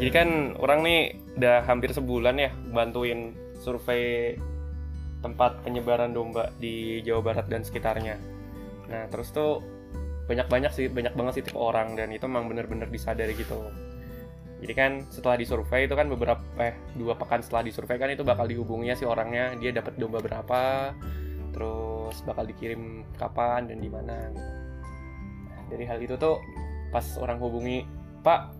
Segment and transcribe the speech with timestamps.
[0.00, 4.32] Jadi kan orang nih udah hampir sebulan ya bantuin survei
[5.20, 8.16] tempat penyebaran domba di Jawa Barat dan sekitarnya.
[8.88, 9.60] Nah terus tuh
[10.24, 13.60] banyak-banyak sih banyak banget sih tipe orang dan itu memang bener-bener disadari gitu.
[14.64, 18.48] Jadi kan setelah disurvei itu kan beberapa eh dua pekan setelah disurvei kan itu bakal
[18.48, 20.96] dihubunginya si orangnya dia dapat domba berapa,
[21.52, 24.48] terus bakal dikirim kapan dan di mana gitu.
[25.44, 26.40] Nah, dari hal itu tuh
[26.88, 27.84] pas orang hubungi
[28.20, 28.59] Pak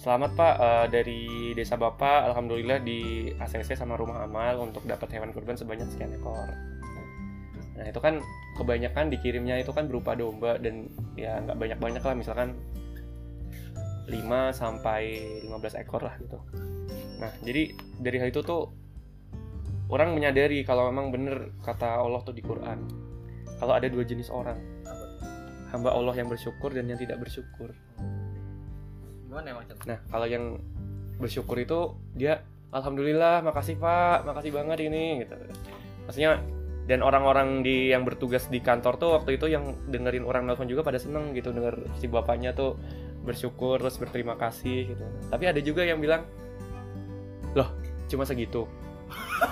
[0.00, 1.22] Selamat Pak eh, dari
[1.52, 6.48] desa Bapak, alhamdulillah di ACC sama Rumah Amal untuk dapat hewan kurban sebanyak sekian ekor.
[7.76, 8.24] Nah itu kan
[8.56, 10.88] kebanyakan dikirimnya itu kan berupa domba dan
[11.20, 12.56] ya nggak banyak-banyak lah misalkan
[14.08, 14.16] 5
[14.56, 15.02] sampai
[15.44, 16.40] 15 ekor lah gitu.
[17.20, 18.72] Nah jadi dari hal itu tuh
[19.92, 22.88] orang menyadari kalau memang bener kata Allah tuh di Quran
[23.60, 24.56] kalau ada dua jenis orang
[25.68, 27.76] hamba Allah yang bersyukur dan yang tidak bersyukur.
[29.30, 29.62] Gimana emang?
[29.86, 30.58] Nah, kalau yang
[31.22, 32.42] bersyukur itu dia
[32.74, 35.38] alhamdulillah, makasih Pak, makasih banget ini gitu.
[36.10, 36.42] Maksudnya
[36.90, 40.82] dan orang-orang di yang bertugas di kantor tuh waktu itu yang dengerin orang nelfon juga
[40.82, 42.74] pada seneng gitu denger si bapaknya tuh
[43.22, 45.06] bersyukur terus berterima kasih gitu.
[45.30, 46.26] Tapi ada juga yang bilang,
[47.54, 47.70] "Loh,
[48.10, 48.66] cuma segitu."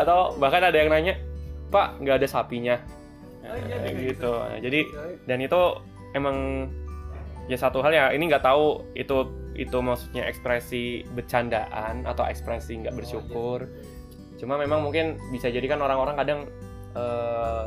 [0.00, 1.20] Atau bahkan ada yang nanya,
[1.68, 2.80] "Pak, nggak ada sapinya."
[3.44, 4.32] Oh, iya, Nah, iya, gitu.
[4.32, 4.80] Nah, jadi
[5.28, 5.60] dan itu
[6.16, 6.36] emang
[7.50, 12.96] ya satu hal ya ini nggak tahu itu itu maksudnya ekspresi bercandaan atau ekspresi nggak
[12.96, 13.68] bersyukur.
[14.40, 16.40] cuma memang mungkin bisa jadi kan orang-orang kadang
[16.98, 17.66] eh,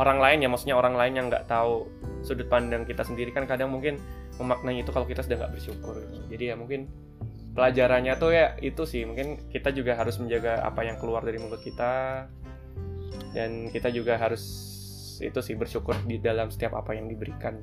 [0.00, 1.84] orang lain ya maksudnya orang lain yang nggak tahu
[2.24, 4.00] sudut pandang kita sendiri kan kadang mungkin
[4.40, 6.00] memaknai itu kalau kita sudah nggak bersyukur
[6.32, 6.88] jadi ya mungkin
[7.54, 11.62] pelajarannya tuh ya itu sih mungkin kita juga harus menjaga apa yang keluar dari mulut
[11.62, 12.26] kita
[13.30, 14.42] dan kita juga harus
[15.22, 17.62] itu sih bersyukur di dalam setiap apa yang diberikan